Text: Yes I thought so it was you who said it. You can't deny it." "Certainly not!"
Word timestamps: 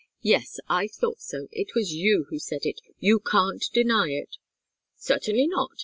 Yes 0.23 0.59
I 0.67 0.87
thought 0.87 1.21
so 1.21 1.47
it 1.51 1.75
was 1.75 1.93
you 1.93 2.25
who 2.31 2.39
said 2.39 2.61
it. 2.65 2.81
You 2.97 3.19
can't 3.19 3.63
deny 3.71 4.07
it." 4.09 4.37
"Certainly 4.97 5.45
not!" 5.45 5.77